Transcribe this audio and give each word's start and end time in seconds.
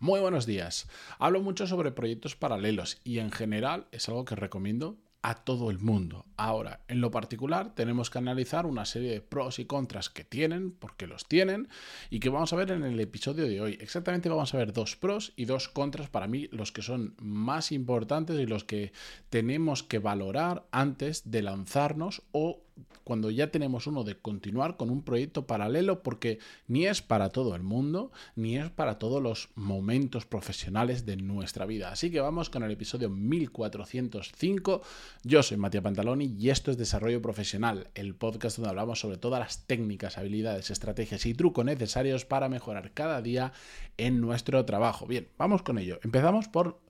Muy 0.00 0.20
buenos 0.20 0.46
días. 0.46 0.86
Hablo 1.18 1.42
mucho 1.42 1.66
sobre 1.66 1.90
proyectos 1.90 2.36
paralelos 2.36 3.00
y 3.02 3.18
en 3.18 3.32
general 3.32 3.88
es 3.90 4.08
algo 4.08 4.24
que 4.24 4.36
recomiendo 4.36 4.96
a 5.22 5.34
todo 5.34 5.72
el 5.72 5.80
mundo. 5.80 6.24
Ahora, 6.36 6.84
en 6.86 7.00
lo 7.00 7.10
particular, 7.10 7.74
tenemos 7.74 8.08
que 8.08 8.18
analizar 8.18 8.64
una 8.64 8.84
serie 8.84 9.10
de 9.10 9.20
pros 9.20 9.58
y 9.58 9.64
contras 9.64 10.08
que 10.08 10.22
tienen, 10.22 10.70
porque 10.70 11.08
los 11.08 11.26
tienen, 11.26 11.68
y 12.10 12.20
que 12.20 12.28
vamos 12.28 12.52
a 12.52 12.56
ver 12.56 12.70
en 12.70 12.84
el 12.84 13.00
episodio 13.00 13.48
de 13.48 13.60
hoy. 13.60 13.76
Exactamente 13.80 14.28
vamos 14.28 14.54
a 14.54 14.58
ver 14.58 14.72
dos 14.72 14.94
pros 14.94 15.32
y 15.34 15.46
dos 15.46 15.68
contras 15.68 16.08
para 16.08 16.28
mí, 16.28 16.48
los 16.52 16.70
que 16.70 16.82
son 16.82 17.16
más 17.18 17.72
importantes 17.72 18.38
y 18.38 18.46
los 18.46 18.62
que 18.62 18.92
tenemos 19.30 19.82
que 19.82 19.98
valorar 19.98 20.68
antes 20.70 21.28
de 21.28 21.42
lanzarnos 21.42 22.22
o 22.30 22.62
cuando 23.04 23.30
ya 23.30 23.50
tenemos 23.50 23.86
uno 23.86 24.04
de 24.04 24.16
continuar 24.18 24.76
con 24.76 24.90
un 24.90 25.02
proyecto 25.02 25.46
paralelo 25.46 26.02
porque 26.02 26.38
ni 26.66 26.86
es 26.86 27.02
para 27.02 27.30
todo 27.30 27.54
el 27.54 27.62
mundo, 27.62 28.12
ni 28.36 28.58
es 28.58 28.70
para 28.70 28.98
todos 28.98 29.22
los 29.22 29.48
momentos 29.54 30.26
profesionales 30.26 31.06
de 31.06 31.16
nuestra 31.16 31.66
vida. 31.66 31.90
Así 31.90 32.10
que 32.10 32.20
vamos 32.20 32.50
con 32.50 32.62
el 32.62 32.70
episodio 32.70 33.08
1405. 33.08 34.82
Yo 35.22 35.42
soy 35.42 35.56
Matías 35.56 35.84
Pantaloni 35.84 36.36
y 36.38 36.50
esto 36.50 36.70
es 36.70 36.76
Desarrollo 36.76 37.22
Profesional, 37.22 37.88
el 37.94 38.14
podcast 38.14 38.58
donde 38.58 38.70
hablamos 38.70 39.00
sobre 39.00 39.16
todas 39.16 39.40
las 39.40 39.66
técnicas, 39.66 40.18
habilidades, 40.18 40.70
estrategias 40.70 41.24
y 41.26 41.34
trucos 41.34 41.64
necesarios 41.64 42.24
para 42.24 42.48
mejorar 42.48 42.92
cada 42.92 43.22
día 43.22 43.52
en 43.96 44.20
nuestro 44.20 44.64
trabajo. 44.64 45.06
Bien, 45.06 45.28
vamos 45.38 45.62
con 45.62 45.78
ello. 45.78 45.98
Empezamos 46.02 46.48
por 46.48 46.80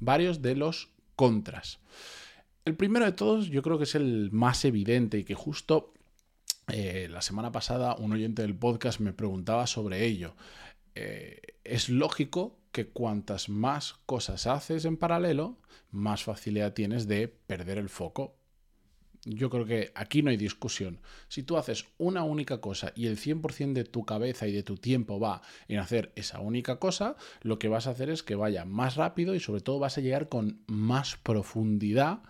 varios 0.00 0.42
de 0.42 0.56
los 0.56 0.90
contras. 1.16 1.80
El 2.64 2.76
primero 2.76 3.04
de 3.04 3.12
todos 3.12 3.48
yo 3.48 3.60
creo 3.60 3.76
que 3.76 3.84
es 3.84 3.94
el 3.94 4.30
más 4.32 4.64
evidente 4.64 5.18
y 5.18 5.24
que 5.24 5.34
justo 5.34 5.92
eh, 6.68 7.08
la 7.10 7.20
semana 7.20 7.52
pasada 7.52 7.94
un 7.96 8.12
oyente 8.12 8.40
del 8.40 8.56
podcast 8.56 9.00
me 9.00 9.12
preguntaba 9.12 9.66
sobre 9.66 10.06
ello. 10.06 10.34
Eh, 10.94 11.40
es 11.62 11.90
lógico 11.90 12.58
que 12.72 12.88
cuantas 12.88 13.50
más 13.50 13.96
cosas 14.06 14.46
haces 14.46 14.86
en 14.86 14.96
paralelo, 14.96 15.58
más 15.90 16.24
facilidad 16.24 16.72
tienes 16.72 17.06
de 17.06 17.28
perder 17.28 17.76
el 17.76 17.90
foco. 17.90 18.34
Yo 19.26 19.50
creo 19.50 19.66
que 19.66 19.92
aquí 19.94 20.22
no 20.22 20.30
hay 20.30 20.38
discusión. 20.38 21.00
Si 21.28 21.42
tú 21.42 21.58
haces 21.58 21.84
una 21.98 22.24
única 22.24 22.62
cosa 22.62 22.92
y 22.96 23.08
el 23.08 23.18
100% 23.18 23.74
de 23.74 23.84
tu 23.84 24.06
cabeza 24.06 24.46
y 24.46 24.52
de 24.52 24.62
tu 24.62 24.76
tiempo 24.76 25.20
va 25.20 25.42
en 25.68 25.80
hacer 25.80 26.12
esa 26.16 26.40
única 26.40 26.78
cosa, 26.78 27.16
lo 27.42 27.58
que 27.58 27.68
vas 27.68 27.86
a 27.86 27.90
hacer 27.90 28.08
es 28.08 28.22
que 28.22 28.36
vaya 28.36 28.64
más 28.64 28.96
rápido 28.96 29.34
y 29.34 29.40
sobre 29.40 29.60
todo 29.60 29.78
vas 29.78 29.98
a 29.98 30.00
llegar 30.00 30.30
con 30.30 30.62
más 30.66 31.16
profundidad 31.16 32.22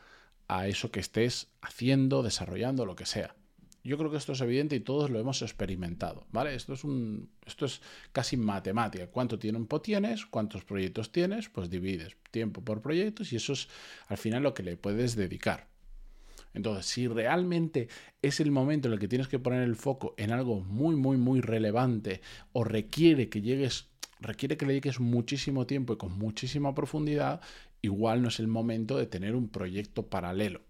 a 0.49 0.69
eso 0.69 0.91
que 0.91 1.01
estés 1.01 1.49
haciendo, 1.61 2.23
desarrollando, 2.23 2.87
lo 2.87 2.97
que 2.97 3.07
sea. 3.07 3.35
Yo 3.83 3.99
creo 3.99 4.11
que 4.11 4.17
esto 4.17 4.33
es 4.33 4.41
evidente 4.41 4.77
y 4.77 4.81
todos 4.81 5.11
lo 5.11 5.19
hemos 5.19 5.43
experimentado, 5.43 6.27
¿vale? 6.33 6.55
Esto 6.55 6.73
es 6.73 6.85
un 6.85 7.29
esto 7.45 7.67
es 7.67 7.83
casi 8.13 8.39
matemática. 8.39 9.09
¿Cuánto 9.09 9.39
tiempo 9.39 9.83
tienes? 9.83 10.25
¿Cuántos 10.25 10.65
proyectos 10.65 11.13
tienes? 11.13 11.51
Pues 11.51 11.69
divides 11.69 12.17
tiempo 12.31 12.63
por 12.63 12.81
proyectos 12.81 13.33
y 13.35 13.37
eso 13.37 13.53
es 13.53 13.69
al 14.09 14.17
final 14.17 14.43
lo 14.43 14.55
que 14.55 14.63
le 14.63 14.79
puedes 14.79 15.17
dedicar. 15.17 15.69
Entonces, 16.55 16.87
si 16.87 17.09
realmente 17.09 17.89
es 18.23 18.41
el 18.41 18.53
momento 18.53 18.89
en 18.89 18.95
el 18.95 19.01
que 19.01 19.09
tienes 19.09 19.29
que 19.29 19.41
poner 19.41 19.63
el 19.63 19.77
foco 19.77 20.15
en 20.17 20.31
algo 20.31 20.61
muy, 20.61 20.97
muy, 20.97 21.19
muy 21.19 21.41
relevante 21.41 22.23
o 22.53 22.65
requiere 22.65 23.29
que 23.29 23.43
llegues, 23.43 23.89
requiere 24.21 24.57
que 24.57 24.65
le 24.65 24.73
dediques 24.73 25.01
muchísimo 25.01 25.67
tiempo 25.67 25.93
y 25.93 25.97
con 25.99 26.17
muchísima 26.17 26.75
profundidad, 26.75 27.41
igual 27.85 28.23
no 28.23 28.29
es 28.29 28.41
el 28.41 28.49
momento 28.49 28.97
de 28.97 29.07
tener 29.07 29.37
un 29.37 29.49
proyecto 29.49 30.07
paralelo. 30.09 30.63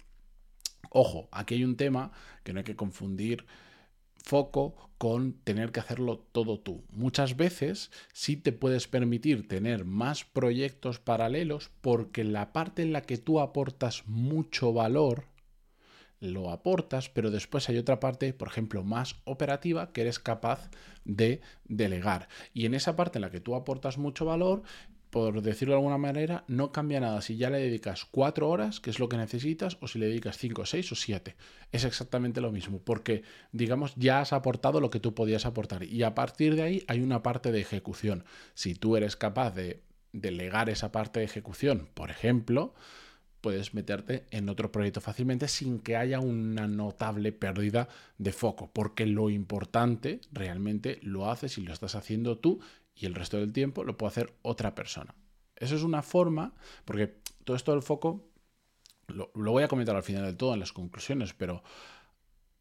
Ojo, 0.90 1.28
aquí 1.30 1.54
hay 1.54 1.64
un 1.64 1.76
tema 1.76 2.10
que 2.42 2.52
no 2.52 2.58
hay 2.58 2.64
que 2.64 2.76
confundir 2.76 3.46
foco 4.16 4.74
con 4.98 5.34
tener 5.44 5.70
que 5.70 5.80
hacerlo 5.80 6.18
todo 6.32 6.58
tú. 6.58 6.84
Muchas 6.90 7.36
veces 7.36 7.90
sí 8.12 8.36
te 8.36 8.52
puedes 8.52 8.88
permitir 8.88 9.46
tener 9.46 9.84
más 9.84 10.24
proyectos 10.24 10.98
paralelos 10.98 11.70
porque 11.80 12.24
la 12.24 12.52
parte 12.52 12.82
en 12.82 12.92
la 12.92 13.02
que 13.02 13.18
tú 13.18 13.40
aportas 13.40 14.04
mucho 14.06 14.72
valor, 14.72 15.26
lo 16.20 16.50
aportas, 16.50 17.10
pero 17.10 17.30
después 17.30 17.68
hay 17.68 17.76
otra 17.76 18.00
parte, 18.00 18.32
por 18.32 18.48
ejemplo, 18.48 18.82
más 18.82 19.16
operativa 19.24 19.92
que 19.92 20.00
eres 20.00 20.18
capaz 20.18 20.70
de 21.04 21.42
delegar. 21.64 22.28
Y 22.54 22.66
en 22.66 22.74
esa 22.74 22.96
parte 22.96 23.18
en 23.18 23.22
la 23.22 23.30
que 23.30 23.40
tú 23.40 23.54
aportas 23.54 23.98
mucho 23.98 24.24
valor, 24.24 24.62
por 25.14 25.42
decirlo 25.42 25.74
de 25.74 25.78
alguna 25.78 25.96
manera, 25.96 26.42
no 26.48 26.72
cambia 26.72 26.98
nada 26.98 27.22
si 27.22 27.36
ya 27.36 27.48
le 27.48 27.60
dedicas 27.60 28.04
cuatro 28.04 28.48
horas, 28.48 28.80
que 28.80 28.90
es 28.90 28.98
lo 28.98 29.08
que 29.08 29.16
necesitas, 29.16 29.78
o 29.80 29.86
si 29.86 30.00
le 30.00 30.08
dedicas 30.08 30.38
cinco, 30.38 30.66
seis 30.66 30.90
o 30.90 30.96
siete. 30.96 31.36
Es 31.70 31.84
exactamente 31.84 32.40
lo 32.40 32.50
mismo, 32.50 32.80
porque, 32.80 33.22
digamos, 33.52 33.94
ya 33.94 34.18
has 34.18 34.32
aportado 34.32 34.80
lo 34.80 34.90
que 34.90 34.98
tú 34.98 35.14
podías 35.14 35.46
aportar. 35.46 35.84
Y 35.84 36.02
a 36.02 36.16
partir 36.16 36.56
de 36.56 36.62
ahí 36.62 36.84
hay 36.88 37.00
una 37.00 37.22
parte 37.22 37.52
de 37.52 37.60
ejecución. 37.60 38.24
Si 38.54 38.74
tú 38.74 38.96
eres 38.96 39.14
capaz 39.14 39.54
de 39.54 39.84
delegar 40.10 40.68
esa 40.68 40.90
parte 40.90 41.20
de 41.20 41.26
ejecución, 41.26 41.88
por 41.94 42.10
ejemplo, 42.10 42.74
puedes 43.40 43.72
meterte 43.72 44.24
en 44.32 44.48
otro 44.48 44.72
proyecto 44.72 45.00
fácilmente 45.00 45.46
sin 45.46 45.78
que 45.78 45.96
haya 45.96 46.18
una 46.18 46.66
notable 46.66 47.30
pérdida 47.30 47.88
de 48.18 48.32
foco, 48.32 48.72
porque 48.72 49.06
lo 49.06 49.30
importante 49.30 50.22
realmente 50.32 50.98
lo 51.02 51.30
haces 51.30 51.56
y 51.58 51.60
lo 51.60 51.72
estás 51.72 51.94
haciendo 51.94 52.38
tú 52.38 52.58
y 52.94 53.06
el 53.06 53.14
resto 53.14 53.38
del 53.38 53.52
tiempo 53.52 53.84
lo 53.84 53.96
puede 53.96 54.10
hacer 54.10 54.34
otra 54.42 54.74
persona. 54.74 55.14
Eso 55.56 55.76
es 55.76 55.82
una 55.82 56.02
forma, 56.02 56.54
porque 56.84 57.18
todo 57.44 57.56
esto 57.56 57.72
del 57.72 57.82
foco 57.82 58.28
lo, 59.08 59.30
voy 59.34 59.62
a 59.62 59.68
comentar 59.68 59.96
al 59.96 60.02
final 60.02 60.24
de 60.24 60.34
todo 60.34 60.54
en 60.54 60.60
las 60.60 60.72
conclusiones, 60.72 61.34
pero 61.34 61.62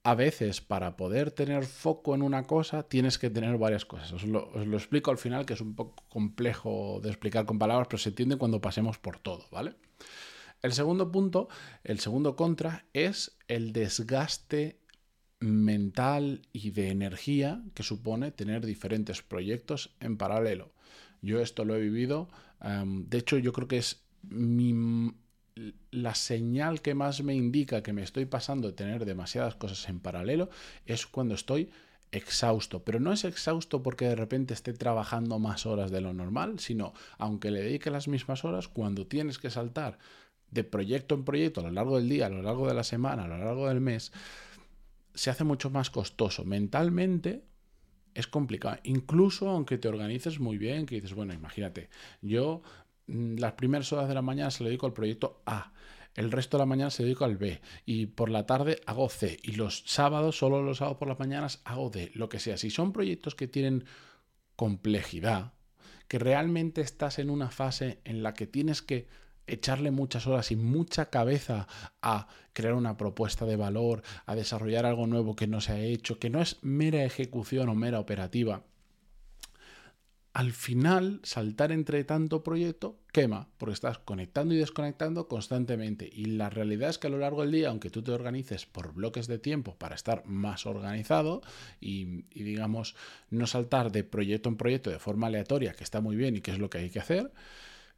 a 0.03 0.16
veces 0.16 0.59
para 0.59 0.97
poder 0.97 1.31
tener 1.31 1.66
foco 1.66 2.13
en 2.13 2.21
una 2.21 2.44
cosa 2.44 2.83
tienes 2.83 3.17
que 3.17 3.29
tener 3.29 3.57
varias 3.57 3.85
cosas. 3.85 4.11
Os 4.11 4.23
lo, 4.25 4.49
os 4.51 4.67
lo, 4.67 4.77
explico 4.77 5.11
al 5.11 5.17
final, 5.17 5.45
que 5.45 5.53
es 5.53 5.61
un 5.61 5.75
poco 5.75 6.03
complejo 6.09 7.00
de 7.01 7.09
explicar 7.09 7.45
con 7.45 7.59
palabras, 7.59 7.88
pero 7.88 8.00
se 8.00 8.09
entiende 8.09 8.35
cuando 8.35 8.61
pasemos 8.61 8.97
por 8.97 9.19
todo, 9.19 9.45
¿vale? 9.51 9.75
El 10.61 10.73
segundo 10.73 11.11
punto, 11.11 11.50
el 11.83 12.00
segundo 12.00 12.35
contra, 12.35 12.85
es 12.94 13.38
el 13.47 13.73
desgaste 13.73 14.82
mental 15.43 16.41
y 16.53 16.71
de 16.71 16.89
energía 16.89 17.61
que 17.73 17.83
supone 17.83 18.31
tener 18.31 18.65
diferentes 18.65 19.21
proyectos 19.21 19.93
en 19.99 20.17
paralelo. 20.17 20.71
Yo 21.21 21.41
esto 21.41 21.65
lo 21.65 21.75
he 21.75 21.81
vivido, 21.81 22.29
de 22.61 23.17
hecho 23.17 23.37
yo 23.37 23.51
creo 23.51 23.67
que 23.67 23.77
es 23.77 24.03
la 25.91 26.15
señal 26.15 26.81
que 26.81 26.95
más 26.95 27.23
me 27.23 27.35
indica 27.35 27.83
que 27.83 27.93
me 27.93 28.03
estoy 28.03 28.25
pasando 28.25 28.69
de 28.69 28.73
tener 28.73 29.05
demasiadas 29.05 29.55
cosas 29.55 29.87
en 29.89 29.99
paralelo 29.99 30.49
es 30.85 31.05
cuando 31.05 31.35
estoy 31.35 31.69
exhausto, 32.11 32.83
pero 32.83 32.99
no 32.99 33.11
es 33.11 33.25
exhausto 33.25 33.83
porque 33.83 34.05
de 34.05 34.15
repente 34.15 34.53
esté 34.53 34.71
trabajando 34.73 35.39
más 35.39 35.65
horas 35.65 35.91
de 35.91 35.99
lo 35.99 36.13
normal, 36.13 36.59
sino 36.59 36.93
aunque 37.17 37.51
le 37.51 37.61
dedique 37.61 37.89
las 37.89 38.07
mismas 38.07 38.45
horas, 38.45 38.67
cuando 38.67 39.07
tienes 39.07 39.39
que 39.39 39.49
saltar 39.49 39.97
de 40.51 40.63
proyecto 40.63 41.15
en 41.15 41.25
proyecto 41.25 41.61
a 41.61 41.63
lo 41.63 41.71
largo 41.71 41.97
del 41.97 42.07
día, 42.07 42.27
a 42.27 42.29
lo 42.29 42.43
largo 42.43 42.67
de 42.67 42.75
la 42.75 42.83
semana, 42.83 43.23
a 43.23 43.27
lo 43.27 43.39
largo 43.39 43.67
del 43.67 43.81
mes, 43.81 44.11
se 45.13 45.29
hace 45.29 45.44
mucho 45.44 45.69
más 45.69 45.90
costoso. 45.90 46.46
Mentalmente 46.46 47.44
es 48.13 48.28
complicado. 48.28 48.78
Incluso 48.84 49.50
aunque 49.50 49.78
te 49.78 49.88
organices 49.88 50.40
muy 50.40 50.57
bien, 50.57 50.85
que 50.85 50.96
dices, 50.96 51.13
bueno, 51.13 51.34
imagínate, 51.34 51.90
yo 52.22 52.62
mm, 53.07 53.38
las 53.38 53.53
primeras 53.53 53.91
horas 53.94 54.07
de 54.07 54.16
la 54.16 54.22
mañana 54.22 54.51
se 54.51 54.63
lo 54.63 54.69
dedico 54.69 54.85
al 54.85 54.94
proyecto 54.94 55.41
A. 55.46 55.74
El 56.16 56.31
resto 56.31 56.57
de 56.57 56.62
la 56.62 56.68
mañana 56.68 56.91
se 56.91 57.03
dedico 57.03 57.25
al 57.25 57.38
B. 57.38 57.59
Y 57.85 58.06
por 58.06 58.29
la 58.29 58.46
tarde 58.46 58.81
hago 58.85 59.09
C. 59.09 59.40
Y 59.41 59.53
los 59.53 59.84
sábados, 59.88 60.38
solo 60.38 60.62
los 60.62 60.78
sábados 60.78 60.97
por 60.97 61.07
las 61.07 61.19
mañanas, 61.19 61.62
hago 61.66 61.90
D. 61.90 62.12
Lo 62.13 62.30
que 62.30 62.40
sea. 62.40 62.57
Si 62.57 62.69
son 62.69 62.94
proyectos 62.94 63.34
que 63.34 63.47
tienen 63.47 63.85
complejidad, 64.56 65.53
que 66.07 66.19
realmente 66.19 66.81
estás 66.81 67.18
en 67.18 67.31
una 67.31 67.50
fase 67.50 68.00
en 68.03 68.22
la 68.22 68.35
que 68.35 68.45
tienes 68.45 68.84
que 68.84 69.07
echarle 69.47 69.91
muchas 69.91 70.27
horas 70.27 70.51
y 70.51 70.55
mucha 70.55 71.09
cabeza 71.09 71.67
a 72.01 72.27
crear 72.53 72.73
una 72.73 72.97
propuesta 72.97 73.45
de 73.45 73.55
valor, 73.55 74.03
a 74.25 74.35
desarrollar 74.35 74.85
algo 74.85 75.07
nuevo 75.07 75.35
que 75.35 75.47
no 75.47 75.61
se 75.61 75.73
ha 75.73 75.79
hecho, 75.79 76.19
que 76.19 76.29
no 76.29 76.41
es 76.41 76.57
mera 76.61 77.03
ejecución 77.03 77.69
o 77.69 77.75
mera 77.75 77.99
operativa, 77.99 78.63
al 80.33 80.51
final 80.51 81.19
saltar 81.21 81.71
entre 81.71 82.03
tanto 82.03 82.44
proyecto 82.44 82.97
quema, 83.12 83.50
porque 83.57 83.73
estás 83.73 84.00
conectando 84.00 84.56
y 84.56 84.57
desconectando 84.57 85.27
constantemente. 85.27 86.09
Y 86.12 86.25
la 86.25 86.50
realidad 86.50 86.89
es 86.89 86.97
que 86.97 87.06
a 87.06 87.12
lo 87.12 87.19
largo 87.19 87.41
del 87.41 87.51
día, 87.51 87.69
aunque 87.69 87.91
tú 87.91 88.01
te 88.01 88.12
organices 88.12 88.65
por 88.65 88.95
bloques 88.95 89.27
de 89.27 89.38
tiempo 89.38 89.75
para 89.75 89.94
estar 89.94 90.25
más 90.25 90.65
organizado 90.65 91.44
y, 91.79 92.25
y 92.31 92.41
digamos 92.44 92.95
no 93.29 93.45
saltar 93.45 93.91
de 93.91 94.03
proyecto 94.03 94.50
en 94.50 94.57
proyecto 94.57 94.89
de 94.89 94.97
forma 94.97 95.27
aleatoria, 95.27 95.73
que 95.73 95.83
está 95.83 96.01
muy 96.01 96.15
bien 96.15 96.35
y 96.35 96.41
que 96.41 96.50
es 96.50 96.57
lo 96.57 96.71
que 96.71 96.79
hay 96.79 96.89
que 96.89 97.00
hacer, 97.00 97.31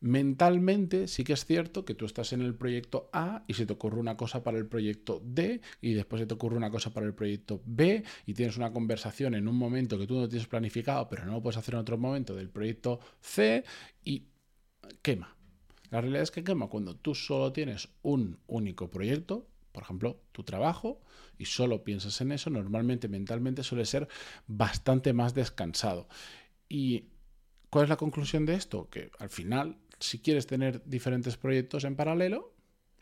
Mentalmente 0.02 1.08
sí 1.08 1.24
que 1.24 1.34
es 1.34 1.46
cierto 1.46 1.86
que 1.86 1.96
tú 1.96 2.06
estás 2.06 2.34
en 2.34 2.42
el 2.42 2.54
proyecto 2.54 3.10
A 3.14 3.44
y 3.48 3.54
se 3.54 3.66
te 3.66 3.74
ocurre 3.74 4.00
una 4.00 4.18
cosa 4.18 4.44
para 4.44 4.58
el 4.58 4.68
proyecto 4.68 5.22
D 5.24 5.62
y 5.82 5.94
después 5.94 6.20
se 6.20 6.26
te 6.26 6.34
ocurre 6.34 6.58
una 6.58 6.70
cosa 6.70 6.92
para 6.92 7.06
el 7.06 7.14
proyecto 7.14 7.62
B 7.66 8.04
y 8.26 8.34
tienes 8.34 8.58
una 8.58 8.72
conversación 8.74 9.36
en 9.36 9.48
un 9.48 9.56
momento 9.58 9.98
que 9.98 10.06
tú 10.06 10.20
no 10.20 10.28
tienes 10.28 10.48
planificado 10.48 11.08
pero 11.10 11.26
no 11.26 11.34
lo 11.34 11.42
puedes 11.42 11.58
hacer 11.58 11.76
en 11.76 11.80
otro 11.80 11.98
momento 11.98 12.36
del 12.36 12.50
proyecto 12.50 13.00
C 13.22 13.64
y 14.04 14.28
quema. 15.02 15.36
La 15.92 16.02
realidad 16.02 16.24
es 16.24 16.32
que 16.32 16.44
quema 16.44 16.68
cuando 16.68 16.96
tú 16.96 17.16
solo 17.16 17.54
tienes 17.54 17.90
un 18.02 18.40
único 18.48 18.92
proyecto, 18.92 19.48
por 19.72 19.84
ejemplo, 19.84 20.22
tu 20.32 20.44
trabajo, 20.44 21.02
y 21.38 21.46
solo 21.46 21.84
piensas 21.84 22.20
en 22.22 22.32
eso, 22.32 22.50
normalmente 22.50 23.08
mentalmente 23.08 23.64
suele 23.64 23.86
ser 23.86 24.08
bastante 24.48 25.14
más 25.14 25.34
descansado. 25.34 26.08
Y 26.70 27.06
¿Cuál 27.76 27.84
es 27.84 27.90
la 27.90 27.98
conclusión 27.98 28.46
de 28.46 28.54
esto? 28.54 28.90
Que 28.90 29.12
al 29.20 29.30
final, 29.30 29.76
si 30.00 30.20
quieres 30.20 30.48
tener 30.48 30.84
diferentes 30.86 31.38
proyectos 31.38 31.84
en 31.84 31.96
paralelo, 31.96 32.54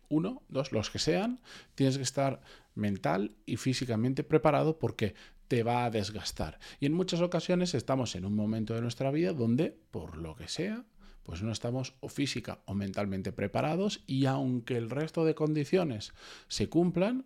uno, 0.10 0.44
dos, 0.50 0.72
los 0.72 0.90
que 0.90 1.00
sean, 1.00 1.42
tienes 1.76 1.98
que 1.98 2.04
estar 2.04 2.42
mental 2.76 3.36
y 3.46 3.58
físicamente 3.58 4.24
preparado 4.24 4.78
porque 4.78 5.16
te 5.48 5.64
va 5.64 5.86
a 5.86 5.90
desgastar. 5.90 6.60
Y 6.80 6.86
en 6.86 6.94
muchas 6.94 7.22
ocasiones 7.22 7.74
estamos 7.74 8.16
en 8.16 8.26
un 8.26 8.36
momento 8.36 8.74
de 8.74 8.82
nuestra 8.82 9.12
vida 9.12 9.34
donde, 9.34 9.78
por 9.92 10.18
lo 10.18 10.36
que 10.36 10.48
sea, 10.48 10.86
pues 11.24 11.42
no 11.42 11.52
estamos 11.52 11.96
o 12.02 12.10
física 12.10 12.60
o 12.66 12.74
mentalmente 12.74 13.32
preparados 13.32 14.04
y 14.08 14.26
aunque 14.26 14.78
el 14.78 14.90
resto 14.90 15.26
de 15.26 15.36
condiciones 15.36 16.14
se 16.48 16.70
cumplan, 16.70 17.26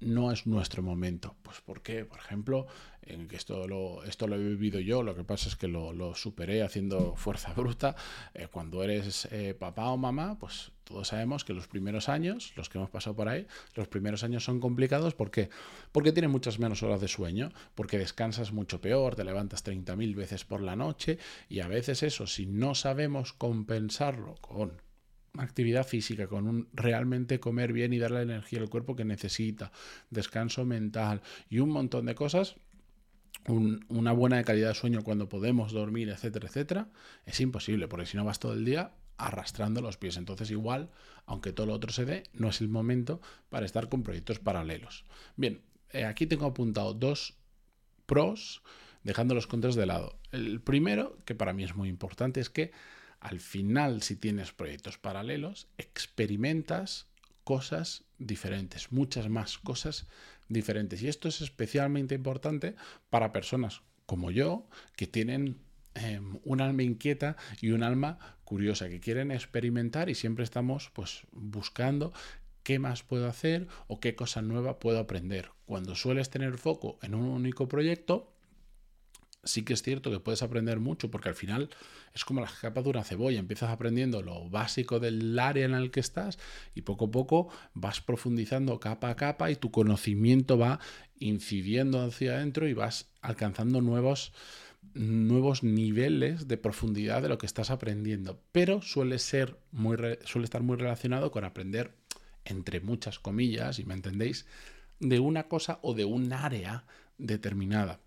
no 0.00 0.32
es 0.32 0.46
nuestro 0.46 0.82
momento. 0.82 1.34
Pues 1.42 1.60
porque, 1.64 2.04
por 2.04 2.18
ejemplo, 2.18 2.66
en 3.02 3.26
que 3.28 3.36
esto 3.36 3.66
lo, 3.66 4.04
esto 4.04 4.26
lo 4.26 4.36
he 4.36 4.38
vivido 4.38 4.80
yo, 4.80 5.02
lo 5.02 5.14
que 5.14 5.24
pasa 5.24 5.48
es 5.48 5.56
que 5.56 5.68
lo, 5.68 6.14
superé 6.14 6.62
haciendo 6.62 7.14
fuerza 7.16 7.52
bruta. 7.54 7.96
Eh, 8.34 8.48
cuando 8.50 8.82
eres 8.82 9.28
eh, 9.30 9.54
papá 9.54 9.88
o 9.88 9.96
mamá, 9.96 10.38
pues 10.38 10.72
todos 10.84 11.08
sabemos 11.08 11.44
que 11.44 11.52
los 11.52 11.68
primeros 11.68 12.08
años, 12.08 12.52
los 12.56 12.68
que 12.68 12.78
hemos 12.78 12.90
pasado 12.90 13.14
por 13.16 13.28
ahí, 13.28 13.46
los 13.74 13.88
primeros 13.88 14.24
años 14.24 14.44
son 14.44 14.60
complicados. 14.60 15.14
¿Por 15.14 15.30
qué? 15.30 15.50
Porque 15.92 16.12
tienes 16.12 16.30
muchas 16.30 16.58
menos 16.58 16.82
horas 16.82 17.00
de 17.00 17.08
sueño, 17.08 17.50
porque 17.74 17.98
descansas 17.98 18.52
mucho 18.52 18.80
peor, 18.80 19.14
te 19.14 19.24
levantas 19.24 19.64
30.000 19.64 20.14
veces 20.14 20.44
por 20.44 20.60
la 20.60 20.76
noche 20.76 21.18
y 21.48 21.60
a 21.60 21.68
veces 21.68 22.02
eso, 22.02 22.26
si 22.26 22.46
no 22.46 22.74
sabemos 22.74 23.32
compensarlo 23.32 24.36
con 24.40 24.80
actividad 25.38 25.86
física, 25.86 26.26
con 26.26 26.46
un 26.46 26.68
realmente 26.72 27.40
comer 27.40 27.72
bien 27.72 27.92
y 27.92 27.98
darle 27.98 28.24
la 28.24 28.34
energía 28.34 28.60
al 28.60 28.68
cuerpo 28.68 28.96
que 28.96 29.04
necesita, 29.04 29.72
descanso 30.10 30.64
mental 30.64 31.22
y 31.48 31.58
un 31.60 31.70
montón 31.70 32.06
de 32.06 32.14
cosas, 32.14 32.56
una 33.46 34.12
buena 34.12 34.42
calidad 34.44 34.68
de 34.68 34.74
sueño 34.74 35.02
cuando 35.02 35.28
podemos 35.28 35.72
dormir, 35.72 36.08
etcétera, 36.10 36.48
etcétera, 36.48 36.88
es 37.24 37.40
imposible, 37.40 37.88
porque 37.88 38.06
si 38.06 38.16
no 38.16 38.24
vas 38.24 38.38
todo 38.40 38.52
el 38.52 38.64
día 38.64 38.92
arrastrando 39.16 39.80
los 39.80 39.96
pies. 39.96 40.16
Entonces 40.16 40.50
igual, 40.50 40.90
aunque 41.26 41.52
todo 41.52 41.66
lo 41.66 41.74
otro 41.74 41.92
se 41.92 42.04
dé, 42.04 42.24
no 42.32 42.48
es 42.48 42.60
el 42.60 42.68
momento 42.68 43.20
para 43.48 43.66
estar 43.66 43.88
con 43.88 44.02
proyectos 44.02 44.38
paralelos. 44.38 45.04
Bien, 45.36 45.62
eh, 45.90 46.04
aquí 46.04 46.26
tengo 46.26 46.46
apuntado 46.46 46.94
dos 46.94 47.36
pros, 48.06 48.62
dejando 49.02 49.34
los 49.34 49.46
contras 49.46 49.74
de 49.74 49.86
lado. 49.86 50.18
El 50.30 50.60
primero, 50.60 51.18
que 51.24 51.34
para 51.34 51.52
mí 51.52 51.64
es 51.64 51.74
muy 51.74 51.88
importante, 51.88 52.40
es 52.40 52.50
que 52.50 52.70
al 53.20 53.40
final, 53.40 54.02
si 54.02 54.16
tienes 54.16 54.52
proyectos 54.52 54.98
paralelos, 54.98 55.68
experimentas 55.78 57.06
cosas 57.44 58.04
diferentes, 58.18 58.92
muchas 58.92 59.28
más 59.28 59.58
cosas 59.58 60.06
diferentes. 60.48 61.02
Y 61.02 61.08
esto 61.08 61.28
es 61.28 61.40
especialmente 61.40 62.14
importante 62.14 62.74
para 63.10 63.32
personas 63.32 63.82
como 64.06 64.30
yo, 64.30 64.66
que 64.96 65.06
tienen 65.06 65.58
em, 65.94 66.38
un 66.44 66.60
alma 66.60 66.82
inquieta 66.82 67.36
y 67.60 67.70
un 67.70 67.82
alma 67.82 68.18
curiosa, 68.44 68.88
que 68.88 69.00
quieren 69.00 69.30
experimentar 69.30 70.08
y 70.08 70.14
siempre 70.14 70.44
estamos 70.44 70.90
pues 70.94 71.26
buscando 71.32 72.12
qué 72.62 72.78
más 72.78 73.02
puedo 73.02 73.26
hacer 73.28 73.66
o 73.86 74.00
qué 74.00 74.14
cosa 74.14 74.42
nueva 74.42 74.78
puedo 74.78 74.98
aprender. 74.98 75.50
Cuando 75.66 75.94
sueles 75.94 76.30
tener 76.30 76.58
foco 76.58 76.98
en 77.02 77.14
un 77.14 77.24
único 77.24 77.68
proyecto, 77.68 78.32
sí 79.44 79.62
que 79.62 79.72
es 79.72 79.82
cierto 79.82 80.10
que 80.10 80.20
puedes 80.20 80.42
aprender 80.42 80.80
mucho 80.80 81.10
porque 81.10 81.28
al 81.28 81.34
final 81.34 81.70
es 82.14 82.24
como 82.24 82.40
la 82.40 82.50
capa 82.60 82.82
de 82.82 82.90
una 82.90 83.04
cebolla, 83.04 83.38
empiezas 83.38 83.70
aprendiendo 83.70 84.22
lo 84.22 84.48
básico 84.48 85.00
del 85.00 85.38
área 85.38 85.64
en 85.64 85.74
el 85.74 85.90
que 85.90 86.00
estás 86.00 86.38
y 86.74 86.82
poco 86.82 87.06
a 87.06 87.10
poco 87.10 87.48
vas 87.74 88.00
profundizando 88.00 88.80
capa 88.80 89.10
a 89.10 89.16
capa 89.16 89.50
y 89.50 89.56
tu 89.56 89.70
conocimiento 89.70 90.58
va 90.58 90.80
incidiendo 91.18 92.00
hacia 92.00 92.34
adentro 92.34 92.68
y 92.68 92.74
vas 92.74 93.10
alcanzando 93.20 93.80
nuevos 93.80 94.32
nuevos 94.94 95.62
niveles 95.62 96.48
de 96.48 96.56
profundidad 96.56 97.22
de 97.22 97.28
lo 97.28 97.38
que 97.38 97.46
estás 97.46 97.70
aprendiendo, 97.70 98.42
pero 98.52 98.82
suele 98.82 99.18
ser 99.18 99.58
muy 99.70 99.96
suele 100.24 100.44
estar 100.44 100.62
muy 100.62 100.76
relacionado 100.76 101.30
con 101.30 101.44
aprender 101.44 101.94
entre 102.44 102.80
muchas 102.80 103.18
comillas, 103.18 103.78
y 103.78 103.84
me 103.84 103.94
entendéis, 103.94 104.46
de 105.00 105.20
una 105.20 105.48
cosa 105.48 105.78
o 105.82 105.94
de 105.94 106.04
un 106.04 106.32
área 106.32 106.84
determinada. 107.18 108.00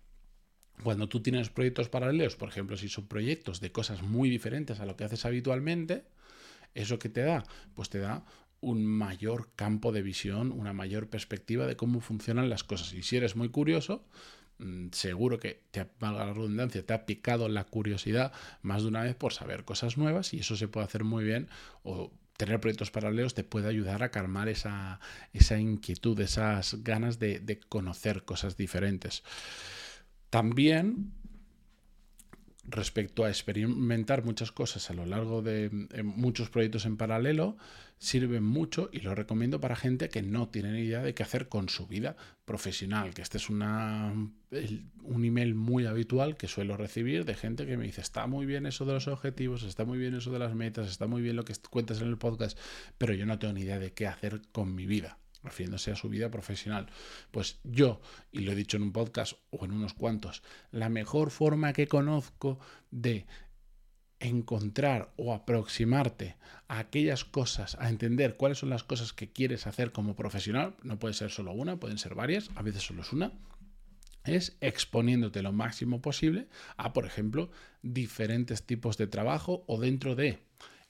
Cuando 0.82 1.08
tú 1.08 1.20
tienes 1.22 1.50
proyectos 1.50 1.88
paralelos, 1.88 2.36
por 2.36 2.48
ejemplo, 2.48 2.76
si 2.76 2.88
son 2.88 3.06
proyectos 3.06 3.60
de 3.60 3.72
cosas 3.72 4.02
muy 4.02 4.30
diferentes 4.30 4.80
a 4.80 4.86
lo 4.86 4.96
que 4.96 5.04
haces 5.04 5.24
habitualmente, 5.24 6.04
¿eso 6.74 6.98
que 6.98 7.08
te 7.08 7.22
da? 7.22 7.44
Pues 7.74 7.88
te 7.88 7.98
da 7.98 8.24
un 8.62 8.86
mayor 8.86 9.50
campo 9.56 9.92
de 9.92 10.02
visión, 10.02 10.52
una 10.52 10.72
mayor 10.72 11.08
perspectiva 11.08 11.66
de 11.66 11.76
cómo 11.76 12.00
funcionan 12.00 12.48
las 12.48 12.64
cosas. 12.64 12.94
Y 12.94 13.02
si 13.02 13.16
eres 13.16 13.36
muy 13.36 13.48
curioso, 13.50 14.04
mm, 14.58 14.88
seguro 14.92 15.38
que, 15.38 15.62
te, 15.72 15.86
valga 16.00 16.26
la 16.26 16.32
redundancia, 16.32 16.86
te 16.86 16.94
ha 16.94 17.04
picado 17.04 17.48
la 17.48 17.64
curiosidad 17.64 18.32
más 18.62 18.82
de 18.82 18.88
una 18.88 19.02
vez 19.02 19.16
por 19.16 19.32
saber 19.32 19.64
cosas 19.64 19.98
nuevas 19.98 20.32
y 20.32 20.38
eso 20.38 20.56
se 20.56 20.68
puede 20.68 20.86
hacer 20.86 21.04
muy 21.04 21.24
bien 21.24 21.48
o 21.82 22.12
tener 22.36 22.60
proyectos 22.60 22.90
paralelos 22.90 23.34
te 23.34 23.44
puede 23.44 23.68
ayudar 23.68 24.02
a 24.02 24.10
calmar 24.10 24.48
esa, 24.48 25.00
esa 25.32 25.58
inquietud, 25.58 26.18
esas 26.20 26.82
ganas 26.82 27.18
de, 27.18 27.40
de 27.40 27.60
conocer 27.60 28.24
cosas 28.24 28.56
diferentes. 28.56 29.22
También 30.32 31.12
respecto 32.64 33.24
a 33.24 33.28
experimentar 33.28 34.24
muchas 34.24 34.50
cosas 34.50 34.88
a 34.88 34.94
lo 34.94 35.04
largo 35.04 35.42
de 35.42 35.68
muchos 36.02 36.48
proyectos 36.48 36.86
en 36.86 36.96
paralelo, 36.96 37.58
sirven 37.98 38.42
mucho 38.42 38.88
y 38.94 39.00
lo 39.00 39.14
recomiendo 39.14 39.60
para 39.60 39.76
gente 39.76 40.08
que 40.08 40.22
no 40.22 40.48
tiene 40.48 40.72
ni 40.72 40.80
idea 40.84 41.02
de 41.02 41.12
qué 41.12 41.22
hacer 41.22 41.50
con 41.50 41.68
su 41.68 41.86
vida 41.86 42.16
profesional, 42.46 43.12
que 43.12 43.20
este 43.20 43.36
es 43.36 43.50
una, 43.50 44.14
un 45.02 45.24
email 45.26 45.54
muy 45.54 45.84
habitual 45.84 46.38
que 46.38 46.48
suelo 46.48 46.78
recibir 46.78 47.26
de 47.26 47.34
gente 47.34 47.66
que 47.66 47.76
me 47.76 47.84
dice, 47.84 48.00
está 48.00 48.26
muy 48.26 48.46
bien 48.46 48.64
eso 48.64 48.86
de 48.86 48.94
los 48.94 49.08
objetivos, 49.08 49.64
está 49.64 49.84
muy 49.84 49.98
bien 49.98 50.14
eso 50.14 50.32
de 50.32 50.38
las 50.38 50.54
metas, 50.54 50.88
está 50.88 51.06
muy 51.06 51.20
bien 51.20 51.36
lo 51.36 51.44
que 51.44 51.52
cuentas 51.68 52.00
en 52.00 52.08
el 52.08 52.16
podcast, 52.16 52.58
pero 52.96 53.12
yo 53.12 53.26
no 53.26 53.38
tengo 53.38 53.52
ni 53.52 53.64
idea 53.64 53.78
de 53.78 53.92
qué 53.92 54.06
hacer 54.06 54.40
con 54.50 54.74
mi 54.74 54.86
vida 54.86 55.18
refiriéndose 55.42 55.90
a 55.90 55.96
su 55.96 56.08
vida 56.08 56.30
profesional. 56.30 56.88
Pues 57.30 57.58
yo, 57.64 58.00
y 58.30 58.40
lo 58.40 58.52
he 58.52 58.56
dicho 58.56 58.76
en 58.76 58.84
un 58.84 58.92
podcast 58.92 59.34
o 59.50 59.64
en 59.64 59.72
unos 59.72 59.94
cuantos, 59.94 60.42
la 60.70 60.88
mejor 60.88 61.30
forma 61.30 61.72
que 61.72 61.86
conozco 61.86 62.58
de 62.90 63.26
encontrar 64.20 65.12
o 65.16 65.34
aproximarte 65.34 66.36
a 66.68 66.78
aquellas 66.78 67.24
cosas, 67.24 67.76
a 67.80 67.88
entender 67.88 68.36
cuáles 68.36 68.58
son 68.58 68.70
las 68.70 68.84
cosas 68.84 69.12
que 69.12 69.32
quieres 69.32 69.66
hacer 69.66 69.92
como 69.92 70.14
profesional, 70.14 70.76
no 70.82 70.98
puede 70.98 71.14
ser 71.14 71.30
solo 71.30 71.52
una, 71.52 71.80
pueden 71.80 71.98
ser 71.98 72.14
varias, 72.14 72.50
a 72.54 72.62
veces 72.62 72.84
solo 72.84 73.02
es 73.02 73.12
una, 73.12 73.32
es 74.24 74.56
exponiéndote 74.60 75.42
lo 75.42 75.52
máximo 75.52 76.00
posible 76.00 76.46
a, 76.76 76.92
por 76.92 77.04
ejemplo, 77.06 77.50
diferentes 77.82 78.64
tipos 78.64 78.96
de 78.96 79.08
trabajo 79.08 79.64
o 79.66 79.80
dentro 79.80 80.14
de 80.14 80.38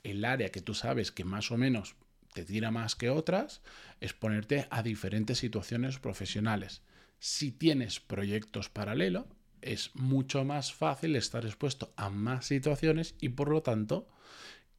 el 0.02 0.24
área 0.24 0.50
que 0.50 0.60
tú 0.60 0.74
sabes 0.74 1.12
que 1.12 1.24
más 1.24 1.50
o 1.50 1.56
menos 1.56 1.96
te 2.32 2.44
tira 2.44 2.70
más 2.70 2.96
que 2.96 3.10
otras, 3.10 3.62
es 4.00 4.12
ponerte 4.12 4.66
a 4.70 4.82
diferentes 4.82 5.38
situaciones 5.38 5.98
profesionales. 5.98 6.82
Si 7.18 7.52
tienes 7.52 8.00
proyectos 8.00 8.68
paralelos, 8.68 9.26
es 9.60 9.90
mucho 9.94 10.44
más 10.44 10.72
fácil 10.72 11.14
estar 11.16 11.44
expuesto 11.46 11.92
a 11.96 12.10
más 12.10 12.46
situaciones 12.46 13.14
y 13.20 13.30
por 13.30 13.48
lo 13.48 13.62
tanto 13.62 14.08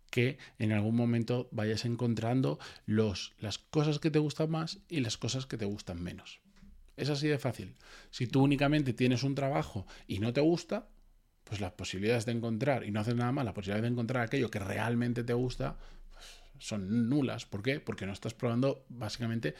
que 0.09 0.37
en 0.59 0.71
algún 0.71 0.95
momento 0.95 1.47
vayas 1.51 1.85
encontrando 1.85 2.59
los, 2.85 3.33
las 3.39 3.57
cosas 3.57 3.99
que 3.99 4.11
te 4.11 4.19
gustan 4.19 4.51
más 4.51 4.79
y 4.87 4.99
las 4.99 5.17
cosas 5.17 5.47
que 5.47 5.57
te 5.57 5.65
gustan 5.65 6.03
menos. 6.03 6.39
Es 6.97 7.09
así 7.09 7.27
de 7.27 7.39
fácil. 7.39 7.75
Si 8.11 8.27
tú 8.27 8.43
únicamente 8.43 8.93
tienes 8.93 9.23
un 9.23 9.33
trabajo 9.33 9.87
y 10.05 10.19
no 10.19 10.31
te 10.31 10.41
gusta, 10.41 10.87
pues 11.43 11.59
las 11.59 11.71
posibilidades 11.71 12.25
de 12.25 12.33
encontrar, 12.33 12.83
y 12.85 12.91
no 12.91 12.99
haces 12.99 13.15
nada 13.15 13.31
más, 13.31 13.45
las 13.45 13.55
posibilidades 13.55 13.83
de 13.83 13.93
encontrar 13.93 14.23
aquello 14.23 14.51
que 14.51 14.59
realmente 14.59 15.23
te 15.23 15.33
gusta, 15.33 15.77
son 16.63 17.09
nulas. 17.09 17.45
¿Por 17.45 17.61
qué? 17.61 17.79
Porque 17.79 18.05
no 18.05 18.13
estás 18.13 18.33
probando 18.33 18.85
básicamente 18.89 19.55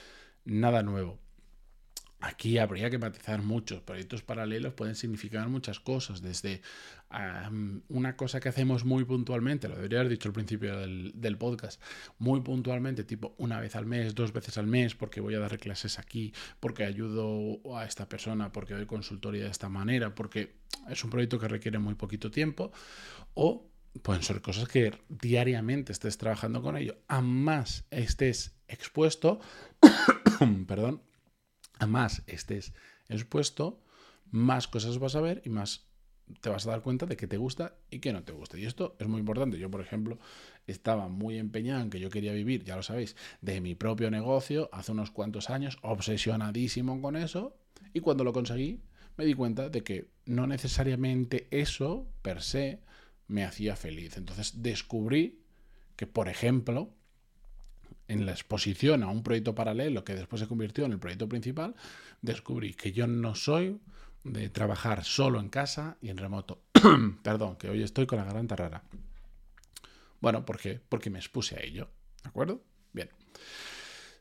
nada 0.46 0.84
nuevo. 0.84 1.20
Aquí 2.22 2.58
habría 2.58 2.90
que 2.90 2.98
matizar 2.98 3.42
muchos 3.42 3.82
proyectos 3.82 4.24
paralelos 4.24 4.74
pueden 4.74 4.96
significar 4.96 5.50
muchas 5.50 5.82
cosas, 5.82 6.22
desde 6.22 6.62
una 7.90 8.16
cosa 8.16 8.40
que 8.40 8.48
hacemos 8.48 8.86
muy 8.86 9.04
puntualmente, 9.04 9.68
lo 9.68 9.76
debería 9.76 10.00
haber 10.00 10.10
dicho 10.10 10.30
al 10.30 10.34
principio 10.34 10.80
del, 10.80 11.12
del, 11.14 11.38
podcast, 11.38 11.82
muy 12.20 12.40
puntualmente, 12.40 13.04
tipo 13.04 13.36
una 13.38 13.60
vez 13.60 13.76
al 13.76 13.86
mes, 13.86 14.16
dos 14.16 14.32
veces 14.32 14.58
al 14.58 14.68
mes, 14.68 14.96
porque 14.96 15.20
voy 15.20 15.36
a 15.36 15.40
dar 15.40 15.60
clases 15.60 16.00
aquí, 16.00 16.34
porque 16.62 16.86
ayudo 16.86 17.60
a 17.78 17.84
esta 17.86 18.08
persona, 18.08 18.54
porque 18.54 18.74
doy 18.74 18.86
consultoría 18.86 19.44
de 19.44 19.52
esta 19.52 19.68
manera, 19.68 20.16
porque 20.16 20.56
es 20.90 21.04
un 21.04 21.10
proyecto 21.10 21.38
que 21.38 21.50
requiere 21.50 21.78
muy 21.78 21.96
poquito 21.96 22.32
tiempo, 22.32 22.72
o 23.34 23.70
pueden 24.02 24.24
ser 24.24 24.42
cosas 24.42 24.68
que 24.68 24.94
diariamente 25.10 25.92
estés 25.92 26.18
trabajando 26.18 26.62
con 26.62 26.78
ello. 26.78 26.98
A 27.08 27.22
más 27.22 27.86
estés 27.92 28.56
expuesto, 28.68 29.40
perdón, 30.68 31.02
a 31.80 31.88
más 31.88 32.24
estés 32.28 32.74
expuesto, 33.10 33.82
más 34.32 34.68
cosas 34.68 34.98
vas 34.98 35.16
a 35.16 35.22
ver 35.22 35.42
y 35.46 35.50
más 35.50 35.88
te 36.42 36.50
vas 36.50 36.66
a 36.66 36.72
dar 36.72 36.82
cuenta 36.82 37.06
de 37.06 37.18
que 37.18 37.28
te 37.28 37.38
gusta 37.38 37.76
y 37.90 38.00
que 38.00 38.14
no 38.14 38.24
te 38.24 38.32
gusta. 38.32 38.58
Y 38.58 38.66
esto 38.66 38.96
es 39.00 39.08
muy 39.08 39.20
importante. 39.20 39.60
Yo, 39.60 39.70
por 39.70 39.82
ejemplo, 39.82 40.18
estaba 40.68 41.08
muy 41.08 41.38
empeñado 41.38 41.82
en 41.82 41.90
que 41.90 42.00
yo 42.00 42.10
quería 42.10 42.34
vivir, 42.34 42.64
ya 42.64 42.76
lo 42.76 42.84
sabéis, 42.84 43.16
de 43.42 43.62
mi 43.62 43.76
propio 43.76 44.10
negocio 44.10 44.70
hace 44.72 44.92
unos 44.92 45.12
cuantos 45.12 45.50
años, 45.50 45.78
obsesionadísimo 45.82 47.02
con 47.02 47.16
eso. 47.16 47.58
Y 47.94 48.00
cuando 48.00 48.24
lo 48.24 48.34
conseguí, 48.34 48.82
me 49.18 49.26
di 49.26 49.34
cuenta 49.34 49.70
de 49.70 49.84
que 49.84 50.08
no 50.26 50.48
necesariamente 50.48 51.48
eso 51.52 52.08
per 52.22 52.42
se 52.42 52.80
me 53.34 53.44
hacía 53.44 53.76
feliz. 53.76 54.16
Entonces 54.18 54.62
descubrí 54.62 55.42
que, 55.96 56.06
por 56.06 56.30
ejemplo, 56.30 56.94
en 58.08 58.28
la 58.28 58.32
exposición 58.32 59.02
a 59.02 59.08
un 59.08 59.24
proyecto 59.24 59.56
paralelo 59.56 60.04
que 60.04 60.14
después 60.14 60.40
se 60.40 60.48
convirtió 60.48 60.86
en 60.86 60.92
el 60.92 61.00
proyecto 61.00 61.28
principal, 61.28 61.74
descubrí 62.22 62.76
que 62.76 62.92
yo 62.92 63.08
no 63.08 63.34
soy 63.34 63.80
de 64.24 64.50
trabajar 64.50 65.04
solo 65.04 65.40
en 65.40 65.50
casa 65.50 65.98
y 66.00 66.10
en 66.10 66.18
remoto. 66.18 66.62
Perdón, 67.24 67.56
que 67.56 67.70
hoy 67.70 67.82
estoy 67.82 68.06
con 68.06 68.20
la 68.20 68.26
garganta 68.26 68.56
rara. 68.56 68.84
Bueno, 70.22 70.46
¿por 70.46 70.60
qué? 70.60 70.80
Porque 70.88 71.10
me 71.10 71.18
expuse 71.18 71.56
a 71.56 71.62
ello. 71.62 71.90
¿De 72.22 72.30
acuerdo? 72.30 72.62
Bien. 72.94 73.10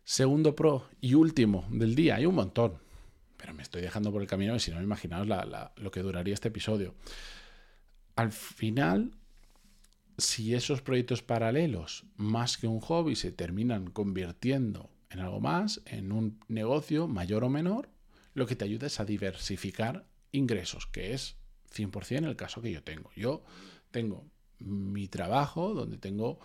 Segundo 0.04 0.56
pro 0.56 0.88
y 1.02 1.12
último 1.14 1.66
del 1.70 1.94
día, 1.94 2.16
hay 2.16 2.24
un 2.24 2.34
montón, 2.34 2.78
pero 3.36 3.52
me 3.52 3.62
estoy 3.62 3.82
dejando 3.82 4.10
por 4.10 4.22
el 4.22 4.26
camino 4.26 4.58
si 4.58 4.70
no, 4.70 4.82
imaginaos 4.82 5.28
lo 5.76 5.90
que 5.90 6.00
duraría 6.00 6.32
este 6.32 6.48
episodio. 6.48 6.94
Al 8.16 8.32
final, 8.32 9.12
si 10.18 10.54
esos 10.54 10.82
proyectos 10.82 11.22
paralelos, 11.22 12.04
más 12.16 12.58
que 12.58 12.66
un 12.66 12.80
hobby, 12.80 13.16
se 13.16 13.32
terminan 13.32 13.90
convirtiendo 13.90 14.90
en 15.10 15.20
algo 15.20 15.40
más, 15.40 15.82
en 15.86 16.12
un 16.12 16.40
negocio 16.48 17.08
mayor 17.08 17.44
o 17.44 17.48
menor, 17.48 17.88
lo 18.34 18.46
que 18.46 18.56
te 18.56 18.64
ayuda 18.64 18.86
es 18.86 19.00
a 19.00 19.04
diversificar 19.04 20.06
ingresos, 20.30 20.86
que 20.86 21.12
es 21.12 21.36
100% 21.74 22.26
el 22.26 22.36
caso 22.36 22.62
que 22.62 22.72
yo 22.72 22.82
tengo. 22.82 23.10
Yo 23.16 23.42
tengo 23.90 24.26
mi 24.58 25.08
trabajo 25.08 25.74
donde 25.74 25.98
tengo, 25.98 26.38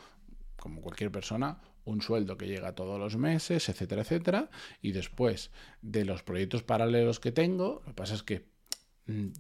como 0.57 0.81
cualquier 0.81 1.12
persona, 1.12 1.59
un 1.86 2.01
sueldo 2.01 2.38
que 2.38 2.47
llega 2.47 2.75
todos 2.75 3.00
los 3.00 3.15
meses, 3.15 3.69
etcétera, 3.69 4.01
etcétera, 4.01 4.50
y 4.81 4.91
después 4.91 5.51
de 5.81 6.03
los 6.03 6.24
proyectos 6.24 6.63
paralelos 6.63 7.19
que 7.19 7.31
tengo, 7.31 7.81
lo 7.86 7.91
que 7.91 7.93
pasa 7.93 8.15
es 8.15 8.24
que 8.24 8.45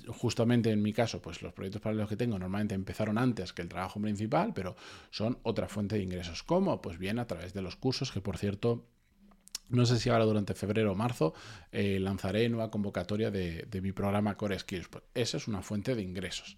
justamente 0.07 0.71
en 0.71 0.81
mi 0.81 0.93
caso, 0.93 1.21
pues 1.21 1.41
los 1.41 1.53
proyectos 1.53 1.81
paralelos 1.81 2.09
que 2.09 2.15
tengo 2.15 2.39
normalmente 2.39 2.75
empezaron 2.75 3.17
antes 3.17 3.53
que 3.53 3.61
el 3.61 3.69
trabajo 3.69 3.99
principal, 3.99 4.53
pero 4.53 4.75
son 5.11 5.39
otra 5.43 5.67
fuente 5.67 5.95
de 5.95 6.03
ingresos. 6.03 6.43
¿Cómo? 6.43 6.81
Pues 6.81 6.97
bien, 6.97 7.19
a 7.19 7.27
través 7.27 7.53
de 7.53 7.61
los 7.61 7.75
cursos, 7.75 8.11
que 8.11 8.21
por 8.21 8.37
cierto, 8.37 8.85
no 9.69 9.85
sé 9.85 9.99
si 9.99 10.09
ahora 10.09 10.25
durante 10.25 10.53
febrero 10.53 10.93
o 10.93 10.95
marzo 10.95 11.33
eh, 11.71 11.99
lanzaré 11.99 12.47
nueva 12.49 12.71
convocatoria 12.71 13.29
de, 13.29 13.67
de, 13.69 13.81
mi 13.81 13.91
programa 13.91 14.37
Core 14.37 14.57
Skills. 14.57 14.87
Pues 14.87 15.03
esa 15.13 15.37
es 15.37 15.47
una 15.47 15.61
fuente 15.61 15.95
de 15.95 16.01
ingresos. 16.01 16.57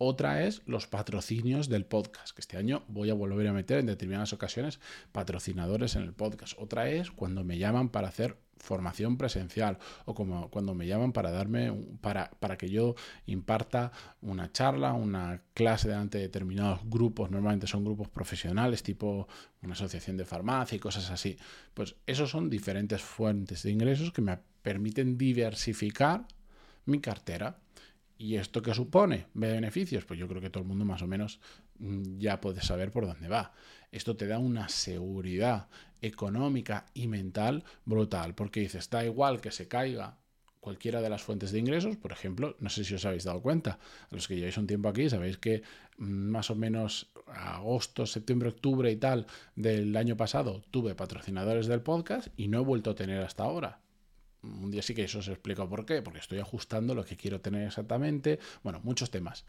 Otra 0.00 0.44
es 0.44 0.62
los 0.64 0.86
patrocinios 0.86 1.68
del 1.68 1.84
podcast, 1.84 2.32
que 2.32 2.40
este 2.40 2.56
año 2.56 2.84
voy 2.86 3.10
a 3.10 3.14
volver 3.14 3.48
a 3.48 3.52
meter 3.52 3.80
en 3.80 3.86
determinadas 3.86 4.32
ocasiones 4.32 4.78
patrocinadores 5.10 5.96
en 5.96 6.02
el 6.02 6.12
podcast. 6.12 6.54
Otra 6.56 6.88
es 6.88 7.10
cuando 7.10 7.42
me 7.42 7.58
llaman 7.58 7.88
para 7.88 8.06
hacer 8.06 8.36
formación 8.58 9.16
presencial 9.16 9.78
o 10.04 10.14
como 10.14 10.50
cuando 10.50 10.74
me 10.74 10.86
llaman 10.86 11.12
para 11.12 11.32
darme 11.32 11.72
para, 12.00 12.30
para 12.38 12.56
que 12.56 12.70
yo 12.70 12.94
imparta 13.26 13.90
una 14.20 14.52
charla, 14.52 14.92
una 14.92 15.42
clase 15.52 15.88
delante 15.88 16.18
de 16.18 16.24
determinados 16.24 16.80
grupos, 16.84 17.30
normalmente 17.30 17.66
son 17.66 17.84
grupos 17.84 18.08
profesionales 18.08 18.84
tipo 18.84 19.26
una 19.62 19.72
asociación 19.72 20.16
de 20.16 20.24
farmacia 20.24 20.76
y 20.76 20.80
cosas 20.80 21.10
así. 21.10 21.36
Pues 21.74 21.96
esos 22.06 22.30
son 22.30 22.48
diferentes 22.48 23.02
fuentes 23.02 23.64
de 23.64 23.72
ingresos 23.72 24.12
que 24.12 24.22
me 24.22 24.38
permiten 24.62 25.18
diversificar 25.18 26.26
mi 26.84 27.00
cartera. 27.00 27.58
¿Y 28.20 28.34
esto 28.34 28.60
qué 28.62 28.74
supone? 28.74 29.26
¿Beneficios? 29.32 30.04
Pues 30.04 30.18
yo 30.18 30.26
creo 30.26 30.42
que 30.42 30.50
todo 30.50 30.62
el 30.64 30.68
mundo 30.68 30.84
más 30.84 31.02
o 31.02 31.06
menos 31.06 31.38
mm, 31.78 32.18
ya 32.18 32.40
puede 32.40 32.60
saber 32.62 32.90
por 32.90 33.06
dónde 33.06 33.28
va. 33.28 33.52
Esto 33.92 34.16
te 34.16 34.26
da 34.26 34.40
una 34.40 34.68
seguridad 34.68 35.68
económica 36.02 36.86
y 36.94 37.06
mental 37.06 37.62
brutal, 37.84 38.34
porque 38.34 38.60
dices, 38.60 38.90
da 38.90 39.04
igual 39.04 39.40
que 39.40 39.52
se 39.52 39.68
caiga 39.68 40.18
cualquiera 40.58 41.00
de 41.00 41.08
las 41.08 41.22
fuentes 41.22 41.52
de 41.52 41.60
ingresos, 41.60 41.96
por 41.96 42.10
ejemplo, 42.10 42.56
no 42.58 42.68
sé 42.68 42.82
si 42.82 42.92
os 42.94 43.04
habéis 43.04 43.24
dado 43.24 43.40
cuenta, 43.40 43.78
los 44.10 44.26
que 44.26 44.34
lleváis 44.34 44.58
un 44.58 44.66
tiempo 44.66 44.88
aquí, 44.88 45.08
sabéis 45.08 45.38
que 45.38 45.62
mm, 45.98 46.04
más 46.04 46.50
o 46.50 46.56
menos 46.56 47.12
agosto, 47.28 48.04
septiembre, 48.04 48.48
octubre 48.48 48.90
y 48.90 48.96
tal 48.96 49.26
del 49.54 49.96
año 49.96 50.16
pasado 50.16 50.64
tuve 50.72 50.96
patrocinadores 50.96 51.68
del 51.68 51.82
podcast 51.82 52.28
y 52.36 52.48
no 52.48 52.58
he 52.58 52.64
vuelto 52.64 52.90
a 52.90 52.94
tener 52.96 53.22
hasta 53.22 53.44
ahora 53.44 53.80
un 54.42 54.70
día 54.70 54.82
sí 54.82 54.94
que 54.94 55.04
eso 55.04 55.18
os 55.18 55.28
explico 55.28 55.68
por 55.68 55.84
qué, 55.84 56.02
porque 56.02 56.20
estoy 56.20 56.38
ajustando 56.38 56.94
lo 56.94 57.04
que 57.04 57.16
quiero 57.16 57.40
tener 57.40 57.66
exactamente, 57.66 58.38
bueno, 58.62 58.80
muchos 58.82 59.10
temas. 59.10 59.44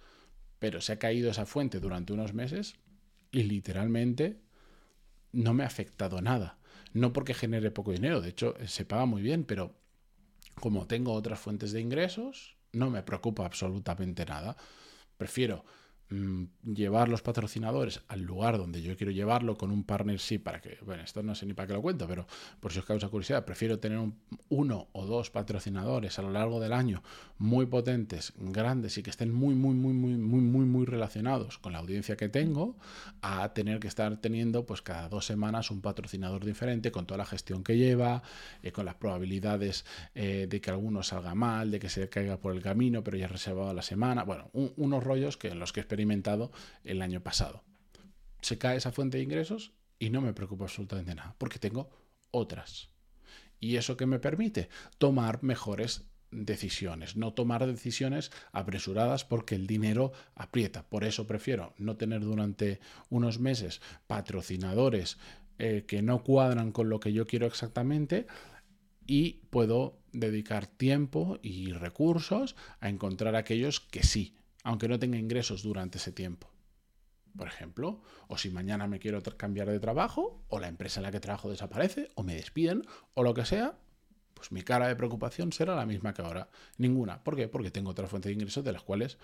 Pero 0.60 0.82
se 0.82 0.94
ha 0.94 1.00
caído 1.00 1.32
esa 1.32 1.46
fuente 1.46 1.80
durante 1.80 2.14
unos 2.14 2.34
meses 2.34 2.76
y 3.32 3.44
literalmente 3.44 4.40
no 5.32 5.54
me 5.54 5.64
ha 5.64 5.68
afectado 5.68 6.22
nada. 6.22 6.58
No 6.94 7.14
porque 7.14 7.34
genere 7.34 7.72
poco 7.72 7.92
dinero, 7.92 8.22
de 8.22 8.30
hecho 8.30 8.56
se 8.66 8.86
paga 8.86 9.06
muy 9.06 9.22
bien, 9.22 9.44
pero 9.44 9.76
como 10.56 10.88
tengo 10.88 11.14
otras 11.14 11.40
fuentes 11.40 11.72
de 11.72 11.82
ingresos, 11.82 12.58
no 12.72 12.90
me 12.90 13.04
preocupa 13.04 13.46
absolutamente 13.46 14.26
nada. 14.26 14.58
Prefiero 15.18 15.66
llevar 16.10 17.08
los 17.08 17.22
patrocinadores 17.22 18.02
al 18.08 18.22
lugar 18.22 18.58
donde 18.58 18.82
yo 18.82 18.98
quiero 18.98 19.12
llevarlo 19.12 19.58
con 19.58 19.70
un 19.70 19.84
partnership 19.84 20.40
para 20.40 20.60
que, 20.60 20.80
bueno, 20.84 21.04
esto 21.04 21.22
no 21.22 21.36
sé 21.36 21.46
ni 21.46 21.54
para 21.54 21.68
qué 21.68 21.74
lo 21.74 21.82
cuento, 21.84 22.08
pero 22.08 22.26
por 22.60 22.74
si 22.74 22.80
os 22.80 22.86
causa 22.86 23.10
curiosidad, 23.10 23.46
prefiero 23.46 23.78
tener 23.78 24.00
uno 24.50 24.88
o 24.92 25.06
dos 25.06 25.30
patrocinadores 25.30 26.18
a 26.18 26.24
lo 26.24 26.32
largo 26.32 26.60
del 26.60 26.74
año 26.74 27.04
muy 27.38 27.68
potentes, 27.68 28.34
grandes 28.38 28.98
y 28.98 29.04
que 29.04 29.12
estén 29.12 29.32
muy, 29.32 29.54
muy, 29.54 29.76
muy, 29.76 29.94
muy, 29.94 30.18
muy, 30.18 30.42
muy, 30.42 30.66
muy 30.66 30.86
relacionados 30.86 31.60
con 31.60 31.74
la 31.74 31.80
audiencia 31.80 32.18
que 32.18 32.28
tengo, 32.28 32.76
a 33.22 33.54
tener 33.54 33.80
que 33.80 33.88
estar 33.88 34.18
teniendo 34.18 34.66
pues 34.66 34.82
cada 34.82 35.10
dos 35.10 35.26
semanas 35.26 35.70
un 35.70 35.82
patrocinador 35.82 36.44
diferente 36.44 36.92
con 36.92 37.06
toda 37.06 37.20
la 37.20 37.26
gestión 37.26 37.64
que 37.64 37.78
lleva, 37.78 38.24
eh, 38.64 38.72
con 38.72 38.86
las 38.86 38.96
probabilidades 38.96 39.86
eh, 40.16 40.48
de 40.50 40.60
que 40.60 40.72
alguno 40.72 41.04
salga 41.04 41.36
mal, 41.36 41.70
de 41.70 41.80
que 41.80 41.90
se 41.90 42.10
caiga 42.10 42.38
por 42.38 42.56
el 42.56 42.64
camino, 42.64 43.04
pero 43.04 43.16
ya 43.18 43.28
reservado 43.28 43.74
la 43.74 43.84
semana, 43.84 44.24
bueno, 44.24 44.50
unos 44.54 45.04
rollos 45.04 45.38
que 45.38 45.54
los 45.54 45.72
que 45.72 45.82
espero 45.82 45.99
experimentado 46.00 46.52
el 46.86 47.02
año 47.02 47.22
pasado. 47.22 47.64
Se 48.42 48.58
cae 48.58 48.78
esa 48.78 48.94
fuente 48.94 49.18
de 49.18 49.24
ingresos 49.24 49.74
y 50.00 50.10
no 50.10 50.22
me 50.22 50.34
preocupa 50.34 50.64
absolutamente 50.64 51.14
nada, 51.14 51.36
porque 51.38 51.60
tengo 51.60 51.90
otras. 52.32 52.90
¿Y 53.60 53.76
eso 53.76 53.98
que 53.98 54.06
me 54.06 54.20
permite? 54.20 54.70
Tomar 54.98 55.44
mejores 55.44 56.06
decisiones, 56.32 57.18
no 57.18 57.34
tomar 57.34 57.66
decisiones 57.66 58.32
apresuradas 58.54 59.26
porque 59.26 59.56
el 59.56 59.68
dinero 59.68 60.14
aprieta. 60.36 60.88
Por 60.88 61.04
eso 61.04 61.28
prefiero 61.28 61.74
no 61.78 61.98
tener 61.98 62.22
durante 62.22 62.80
unos 63.10 63.40
meses 63.40 63.82
patrocinadores 64.08 65.18
eh, 65.58 65.84
que 65.86 66.02
no 66.02 66.24
cuadran 66.24 66.72
con 66.72 66.88
lo 66.88 67.02
que 67.02 67.12
yo 67.12 67.28
quiero 67.28 67.46
exactamente 67.46 68.26
y 69.06 69.42
puedo 69.50 70.00
dedicar 70.14 70.68
tiempo 70.68 71.40
y 71.42 71.74
recursos 71.74 72.56
a 72.80 72.88
encontrar 72.88 73.36
aquellos 73.36 73.82
que 73.82 74.04
sí, 74.04 74.36
aunque 74.70 74.88
no 74.88 75.00
tenga 75.00 75.18
ingresos 75.18 75.64
durante 75.64 75.98
ese 75.98 76.12
tiempo. 76.12 76.48
Por 77.36 77.48
ejemplo, 77.48 78.04
o 78.28 78.38
si 78.38 78.52
mañana 78.52 78.86
me 78.86 79.00
quiero 79.00 79.20
cambiar 79.24 79.68
de 79.68 79.80
trabajo, 79.80 80.44
o 80.48 80.60
la 80.60 80.68
empresa 80.68 81.00
en 81.00 81.06
la 81.06 81.12
que 81.12 81.20
trabajo 81.20 81.50
desaparece, 81.50 82.10
o 82.14 82.22
me 82.22 82.36
despiden, 82.36 82.86
o 83.16 83.24
lo 83.24 83.34
que 83.34 83.46
sea, 83.46 83.80
pues 84.36 84.52
mi 84.52 84.62
cara 84.62 84.88
de 84.88 84.96
preocupación 84.96 85.52
será 85.54 85.76
la 85.76 85.88
misma 85.88 86.14
que 86.14 86.22
ahora. 86.22 86.52
Ninguna. 86.78 87.24
¿Por 87.24 87.36
qué? 87.36 87.48
Porque 87.48 87.72
tengo 87.72 87.90
otra 87.90 88.06
fuente 88.06 88.30
de 88.30 88.36
ingresos 88.36 88.64
de 88.64 88.72
las 88.72 88.84
cuales 88.84 89.18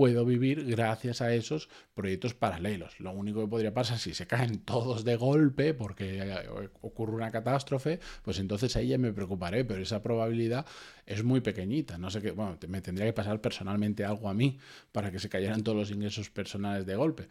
puedo 0.00 0.24
vivir 0.24 0.64
gracias 0.64 1.20
a 1.20 1.34
esos 1.34 1.68
proyectos 1.92 2.32
paralelos. 2.32 2.98
Lo 3.00 3.12
único 3.12 3.42
que 3.42 3.48
podría 3.48 3.74
pasar 3.74 3.98
si 3.98 4.14
se 4.14 4.26
caen 4.26 4.60
todos 4.64 5.04
de 5.04 5.14
golpe 5.14 5.74
porque 5.74 6.48
ocurre 6.80 7.16
una 7.16 7.30
catástrofe, 7.30 8.00
pues 8.22 8.38
entonces 8.38 8.74
ahí 8.76 8.88
ya 8.88 8.96
me 8.96 9.12
preocuparé, 9.12 9.62
pero 9.62 9.82
esa 9.82 10.02
probabilidad 10.02 10.64
es 11.04 11.22
muy 11.22 11.42
pequeñita. 11.42 11.98
No 11.98 12.08
sé 12.08 12.22
qué, 12.22 12.30
bueno, 12.30 12.56
me 12.66 12.80
tendría 12.80 13.04
que 13.08 13.12
pasar 13.12 13.42
personalmente 13.42 14.02
algo 14.02 14.30
a 14.30 14.32
mí 14.32 14.58
para 14.90 15.10
que 15.10 15.18
se 15.18 15.28
cayeran 15.28 15.62
todos 15.62 15.76
los 15.76 15.90
ingresos 15.90 16.30
personales 16.30 16.86
de 16.86 16.96
golpe 16.96 17.28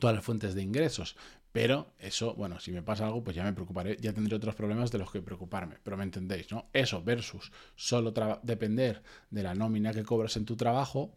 todas 0.00 0.16
las 0.16 0.24
fuentes 0.24 0.54
de 0.54 0.62
ingresos. 0.62 1.16
Pero 1.52 1.92
eso, 1.98 2.34
bueno, 2.34 2.60
si 2.60 2.72
me 2.72 2.82
pasa 2.82 3.06
algo, 3.06 3.22
pues 3.22 3.36
ya 3.36 3.44
me 3.44 3.52
preocuparé, 3.52 3.98
ya 4.00 4.12
tendré 4.14 4.36
otros 4.36 4.54
problemas 4.54 4.90
de 4.90 4.98
los 4.98 5.10
que 5.10 5.20
preocuparme. 5.20 5.76
Pero 5.82 5.98
me 5.98 6.04
entendéis, 6.04 6.50
¿no? 6.50 6.70
Eso 6.72 7.02
versus 7.02 7.52
solo 7.74 8.14
depender 8.42 9.02
de 9.30 9.42
la 9.42 9.54
nómina 9.54 9.92
que 9.92 10.04
cobras 10.04 10.36
en 10.36 10.46
tu 10.46 10.56
trabajo, 10.56 11.14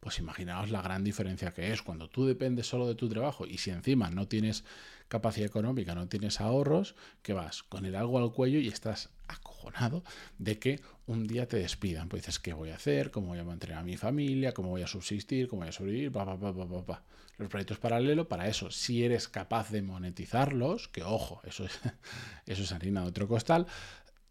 pues 0.00 0.18
imaginaos 0.18 0.70
la 0.70 0.82
gran 0.82 1.04
diferencia 1.04 1.52
que 1.52 1.72
es 1.72 1.82
cuando 1.82 2.08
tú 2.08 2.26
dependes 2.26 2.66
solo 2.66 2.86
de 2.86 2.94
tu 2.94 3.08
trabajo 3.08 3.46
y 3.46 3.58
si 3.58 3.70
encima 3.70 4.10
no 4.10 4.28
tienes 4.28 4.64
capacidad 5.08 5.46
económica, 5.46 5.94
no 5.94 6.08
tienes 6.08 6.40
ahorros, 6.40 6.94
que 7.22 7.32
vas 7.32 7.62
con 7.62 7.84
el 7.86 7.96
algo 7.96 8.18
al 8.18 8.32
cuello 8.32 8.58
y 8.58 8.68
estás 8.68 9.10
acojonado 9.26 10.04
de 10.38 10.58
que 10.58 10.80
un 11.06 11.26
día 11.26 11.48
te 11.48 11.56
despidan. 11.56 12.08
Pues 12.08 12.22
dices, 12.22 12.38
¿qué 12.38 12.52
voy 12.52 12.70
a 12.70 12.76
hacer? 12.76 13.10
¿Cómo 13.10 13.28
voy 13.28 13.38
a 13.38 13.44
mantener 13.44 13.76
a 13.76 13.82
mi 13.82 13.96
familia? 13.96 14.52
¿Cómo 14.52 14.68
voy 14.68 14.82
a 14.82 14.86
subsistir? 14.86 15.48
¿Cómo 15.48 15.60
voy 15.60 15.70
a 15.70 15.72
sobrevivir? 15.72 16.12
Los 16.12 17.48
proyectos 17.48 17.78
paralelos, 17.78 18.26
para 18.26 18.48
eso, 18.48 18.70
si 18.70 19.04
eres 19.04 19.28
capaz 19.28 19.70
de 19.70 19.80
monetizarlos, 19.82 20.88
que 20.88 21.02
ojo, 21.02 21.40
eso 21.44 21.64
es, 21.64 21.78
eso 22.46 22.62
es 22.62 22.72
harina 22.72 23.02
de 23.02 23.08
otro 23.08 23.28
costal, 23.28 23.66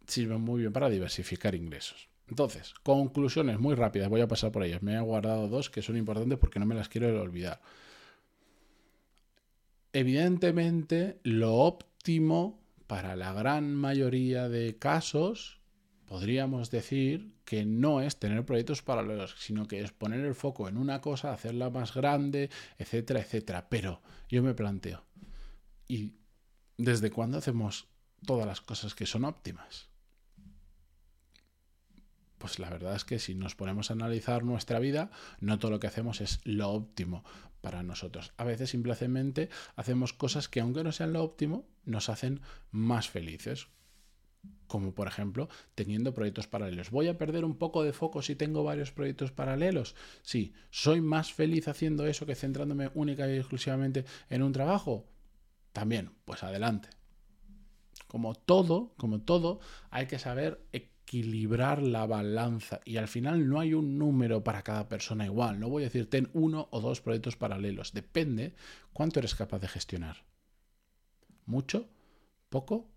sirven 0.05 0.41
muy 0.41 0.62
bien 0.62 0.74
para 0.74 0.89
diversificar 0.89 1.55
ingresos. 1.55 2.09
Entonces, 2.29 2.74
conclusiones 2.84 3.60
muy 3.60 3.75
rápidas, 3.75 4.10
voy 4.10 4.22
a 4.22 4.27
pasar 4.27 4.51
por 4.51 4.63
ellas. 4.63 4.84
Me 4.84 4.96
he 4.96 5.00
guardado 5.00 5.48
dos 5.48 5.69
que 5.69 5.81
son 5.81 5.98
importantes 5.98 6.38
porque 6.38 6.60
no 6.60 6.65
me 6.65 6.75
las 6.75 6.89
quiero 6.89 7.22
olvidar. 7.22 7.62
Evidentemente, 9.93 11.19
lo 11.24 11.55
óptimo 11.55 12.60
para 12.88 13.15
la 13.15 13.34
gran 13.34 13.74
mayoría 13.74 14.50
de 14.50 14.77
casos 14.77 15.57
podríamos 16.07 16.72
decir 16.72 17.34
que 17.46 17.65
no 17.65 18.01
es 18.01 18.17
tener 18.17 18.46
proyectos 18.46 18.81
paralelos, 18.81 19.36
sino 19.38 19.67
que 19.67 19.81
es 19.81 19.91
poner 19.91 20.22
el 20.22 20.36
foco 20.36 20.67
en 20.67 20.77
una 20.77 21.01
cosa, 21.01 21.34
hacerla 21.34 21.69
más 21.69 21.93
grande, 21.93 22.50
etcétera, 22.77 23.19
etcétera. 23.19 23.67
Pero 23.69 24.01
yo 24.29 24.41
me 24.41 24.53
planteo, 24.53 25.03
¿y 25.88 26.13
desde 26.77 27.12
cuándo 27.12 27.38
hacemos 27.38 27.88
todas 28.25 28.48
las 28.48 28.62
cosas 28.62 28.96
que 28.96 29.05
son 29.05 29.25
óptimas? 29.25 29.87
Pues 32.38 32.60
la 32.60 32.70
verdad 32.70 32.96
es 32.96 33.03
que 33.03 33.20
si 33.20 33.34
nos 33.34 33.56
ponemos 33.56 33.89
a 33.89 33.94
analizar 33.94 34.44
nuestra 34.44 34.79
vida, 34.79 35.10
no 35.39 35.58
todo 35.58 35.72
lo 35.72 35.79
que 35.79 35.88
hacemos 35.88 36.22
es 36.22 36.39
lo 36.44 36.70
óptimo 36.70 37.24
para 37.62 37.84
nosotros. 37.84 38.34
A 38.38 38.44
veces 38.44 38.70
simplemente 38.70 39.50
hacemos 39.75 40.13
cosas 40.13 40.48
que 40.48 40.60
aunque 40.60 40.84
no 40.84 40.91
sean 40.91 41.13
lo 41.13 41.24
óptimo, 41.24 41.67
nos 41.86 42.10
hacen 42.10 42.41
más 42.72 43.10
felices. 43.10 43.67
Como 44.67 44.94
por 44.94 45.08
ejemplo, 45.08 45.50
teniendo 45.75 46.13
proyectos 46.13 46.48
paralelos. 46.48 46.91
¿Voy 46.91 47.08
a 47.08 47.17
perder 47.17 47.44
un 47.44 47.58
poco 47.58 47.84
de 47.84 47.94
foco 47.94 48.22
si 48.22 48.36
tengo 48.36 48.63
varios 48.63 48.91
proyectos 48.91 49.32
paralelos? 49.32 49.96
Sí. 50.22 50.53
¿Soy 50.70 51.01
más 51.01 51.34
feliz 51.34 51.67
haciendo 51.67 52.06
eso 52.06 52.25
que 52.25 52.36
centrándome 52.36 52.91
única 52.94 53.27
y 53.27 53.38
exclusivamente 53.38 54.06
en 54.29 54.44
un 54.44 54.51
trabajo? 54.51 55.08
También, 55.74 56.12
pues 56.25 56.44
adelante. 56.44 56.89
Como 58.08 58.36
todo, 58.36 58.94
como 58.98 59.22
todo, 59.22 59.60
hay 59.89 60.06
que 60.08 60.20
saber 60.20 60.65
equilibrar 61.07 61.81
la 61.81 62.05
balanza 62.05 62.81
y 62.83 62.97
al 62.97 63.07
final 63.07 63.47
no 63.47 63.61
hay 63.61 63.73
un 63.73 63.97
número 63.97 64.43
para 64.43 64.61
cada 64.61 64.89
persona 64.89 65.25
igual. 65.25 65.57
No 65.57 65.69
voy 65.69 65.83
a 65.83 65.85
decir 65.85 66.09
ten 66.09 66.29
uno 66.33 66.67
o 66.69 66.81
dos 66.81 66.99
proyectos 66.99 67.37
paralelos. 67.37 67.93
Depende 67.93 68.55
cuánto 68.91 69.19
eres 69.19 69.33
capaz 69.33 69.59
de 69.59 69.69
gestionar. 69.69 70.25
¿Mucho? 71.45 71.87
¿Poco? 72.49 72.91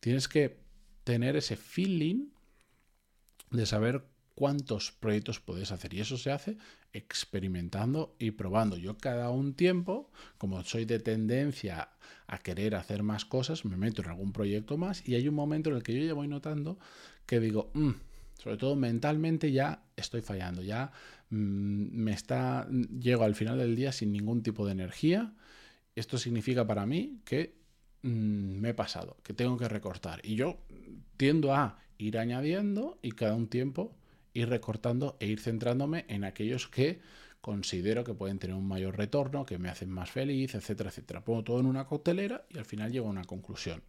Tienes 0.00 0.28
que 0.28 0.64
tener 1.04 1.36
ese 1.36 1.56
feeling 1.56 2.30
de 3.50 3.66
saber 3.66 4.09
cuántos 4.40 4.90
proyectos 4.90 5.38
puedes 5.38 5.70
hacer. 5.70 5.92
Y 5.92 6.00
eso 6.00 6.16
se 6.16 6.32
hace 6.32 6.56
experimentando 6.94 8.16
y 8.18 8.30
probando. 8.30 8.78
Yo 8.78 8.96
cada 8.96 9.28
un 9.28 9.52
tiempo, 9.52 10.10
como 10.38 10.64
soy 10.64 10.86
de 10.86 10.98
tendencia 10.98 11.90
a 12.26 12.38
querer 12.38 12.74
hacer 12.74 13.02
más 13.02 13.26
cosas, 13.26 13.66
me 13.66 13.76
meto 13.76 14.00
en 14.00 14.08
algún 14.08 14.32
proyecto 14.32 14.78
más 14.78 15.06
y 15.06 15.14
hay 15.14 15.28
un 15.28 15.34
momento 15.34 15.68
en 15.68 15.76
el 15.76 15.82
que 15.82 15.92
yo 15.92 16.06
ya 16.06 16.14
voy 16.14 16.26
notando 16.26 16.78
que 17.26 17.38
digo, 17.38 17.70
mm", 17.74 17.90
sobre 18.42 18.56
todo 18.56 18.76
mentalmente 18.76 19.52
ya 19.52 19.82
estoy 19.94 20.22
fallando, 20.22 20.62
ya 20.62 20.90
mm, 21.28 21.36
me 21.92 22.12
está, 22.12 22.66
llego 22.98 23.24
al 23.24 23.34
final 23.34 23.58
del 23.58 23.76
día 23.76 23.92
sin 23.92 24.10
ningún 24.10 24.42
tipo 24.42 24.64
de 24.64 24.72
energía. 24.72 25.34
Esto 25.94 26.16
significa 26.16 26.66
para 26.66 26.86
mí 26.86 27.20
que 27.26 27.58
mm, 28.00 28.58
me 28.58 28.70
he 28.70 28.74
pasado, 28.74 29.18
que 29.22 29.34
tengo 29.34 29.58
que 29.58 29.68
recortar. 29.68 30.22
Y 30.24 30.36
yo 30.36 30.56
tiendo 31.18 31.54
a 31.54 31.78
ir 31.98 32.16
añadiendo 32.16 32.98
y 33.02 33.10
cada 33.10 33.34
un 33.34 33.46
tiempo 33.46 33.99
ir 34.34 34.48
recortando 34.48 35.16
e 35.20 35.26
ir 35.26 35.40
centrándome 35.40 36.04
en 36.08 36.24
aquellos 36.24 36.68
que 36.68 37.00
considero 37.40 38.04
que 38.04 38.14
pueden 38.14 38.38
tener 38.38 38.56
un 38.56 38.68
mayor 38.68 38.96
retorno, 38.96 39.46
que 39.46 39.58
me 39.58 39.68
hacen 39.68 39.90
más 39.90 40.10
feliz, 40.10 40.54
etcétera, 40.54 40.90
etcétera. 40.90 41.24
Pongo 41.24 41.44
todo 41.44 41.60
en 41.60 41.66
una 41.66 41.86
coctelera 41.86 42.44
y 42.50 42.58
al 42.58 42.64
final 42.64 42.92
llego 42.92 43.06
a 43.06 43.10
una 43.10 43.24
conclusión. 43.24 43.82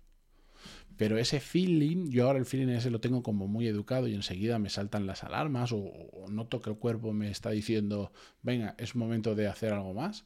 Pero 0.95 1.17
ese 1.17 1.39
feeling, 1.39 2.09
yo 2.09 2.27
ahora 2.27 2.39
el 2.39 2.45
feeling 2.45 2.69
ese 2.69 2.91
lo 2.91 3.01
tengo 3.01 3.23
como 3.23 3.47
muy 3.47 3.67
educado 3.67 4.07
y 4.07 4.13
enseguida 4.13 4.59
me 4.59 4.69
saltan 4.69 5.07
las 5.07 5.23
alarmas 5.23 5.71
o, 5.71 5.79
o 5.79 6.29
noto 6.29 6.61
que 6.61 6.69
el 6.69 6.77
cuerpo 6.77 7.11
me 7.13 7.31
está 7.31 7.49
diciendo, 7.49 8.11
venga, 8.41 8.75
es 8.77 8.95
momento 8.95 9.33
de 9.33 9.47
hacer 9.47 9.73
algo 9.73 9.93
más 9.93 10.25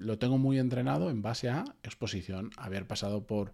lo 0.00 0.18
tengo 0.18 0.38
muy 0.38 0.58
entrenado 0.58 1.10
en 1.10 1.22
base 1.22 1.48
a 1.48 1.64
exposición, 1.82 2.50
haber 2.56 2.86
pasado 2.86 3.26
por 3.26 3.52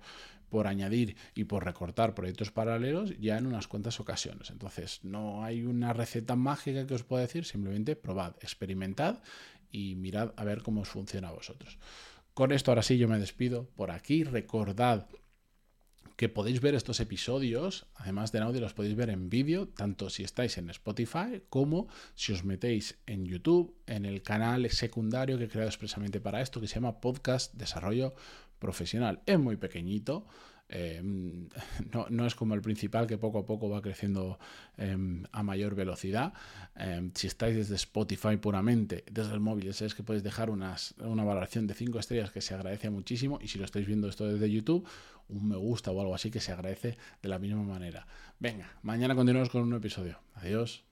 por 0.49 0.67
añadir 0.67 1.17
y 1.35 1.45
por 1.45 1.65
recortar 1.65 2.15
proyectos 2.15 2.51
paralelos 2.51 3.19
ya 3.19 3.37
en 3.37 3.47
unas 3.47 3.69
cuantas 3.69 4.01
ocasiones. 4.01 4.51
Entonces, 4.51 5.01
no 5.03 5.45
hay 5.45 5.63
una 5.65 5.93
receta 5.93 6.37
mágica 6.37 6.87
que 6.87 6.95
os 6.95 7.03
pueda 7.03 7.23
decir, 7.23 7.45
simplemente 7.45 7.97
probad, 7.97 8.35
experimentad 8.41 9.23
y 9.73 9.97
mirad 9.97 10.33
a 10.37 10.45
ver 10.45 10.63
cómo 10.63 10.83
os 10.83 10.89
funciona 10.89 11.29
a 11.29 11.33
vosotros. 11.33 11.79
Con 12.35 12.53
esto 12.53 12.71
ahora 12.71 12.83
sí 12.83 12.99
yo 12.99 13.09
me 13.09 13.19
despido 13.19 13.69
por 13.76 13.91
aquí. 13.91 14.23
Recordad 14.23 15.07
que 16.17 16.31
podéis 16.31 16.61
ver 16.61 16.75
estos 16.75 16.99
episodios, 17.00 17.87
además 17.95 18.33
de 18.33 18.39
audio, 18.39 18.61
los 18.61 18.73
podéis 18.73 18.97
ver 18.97 19.11
en 19.11 19.29
vídeo, 19.29 19.69
tanto 19.69 20.09
si 20.09 20.25
estáis 20.25 20.57
en 20.57 20.71
Spotify 20.71 21.43
como 21.50 21.89
si 22.15 22.33
os 22.33 22.43
metéis 22.43 22.99
en 23.07 23.26
YouTube, 23.26 23.75
en 23.87 24.07
el 24.07 24.23
canal 24.23 24.69
secundario 24.71 25.37
que 25.37 25.45
he 25.45 25.49
creado 25.49 25.69
expresamente 25.69 26.21
para 26.21 26.41
esto, 26.41 26.61
que 26.61 26.69
se 26.69 26.76
llama 26.76 27.00
Podcast 27.00 27.52
Desarrollo 27.55 28.15
profesional. 28.59 29.21
Es 29.26 29.39
muy 29.39 29.57
pequeñito. 29.57 30.26
Eh, 30.69 31.00
no, 32.11 32.26
es 32.26 32.35
como 32.35 32.55
el 32.55 32.61
principal 32.61 33.07
que 33.07 33.19
poco 33.19 33.39
a 33.39 33.47
poco 33.47 33.69
va 33.69 33.81
creciendo 33.81 34.37
em, 34.76 35.23
a 35.31 35.45
mayor 35.45 35.76
velocidad. 35.76 36.33
Em, 36.75 37.13
si 37.15 37.29
estáis 37.29 37.55
desde 37.55 37.76
Spotify 37.76 38.37
puramente, 38.37 39.05
desde 39.09 39.33
el 39.33 39.39
móvil, 39.39 39.73
sabéis 39.75 39.95
que 39.95 40.02
podéis 40.02 40.25
dejar 40.25 40.50
unas, 40.50 40.97
una 40.99 41.23
valoración 41.23 41.69
de 41.69 41.75
5 41.75 42.00
estrellas 42.00 42.33
que 42.33 42.41
se 42.41 42.55
agradece 42.55 42.91
muchísimo. 42.91 43.39
Y 43.41 43.47
si 43.47 43.59
lo 43.59 43.65
estáis 43.65 43.87
viendo 43.87 44.09
esto 44.09 44.26
desde 44.26 44.50
YouTube, 44.50 44.85
un 45.28 45.49
me 45.49 45.56
gusta 45.56 45.91
o 45.91 46.00
algo 46.00 46.15
así 46.15 46.30
que 46.30 46.41
se 46.41 46.52
agradece 46.52 46.97
de 47.23 47.28
la 47.28 47.39
misma 47.39 47.62
manera. 47.62 48.06
Venga, 48.39 48.71
mañana 48.82 49.15
continuamos 49.15 49.50
con 49.50 49.62
un 49.62 49.75
episodio. 49.75 50.21
Adiós. 50.34 50.86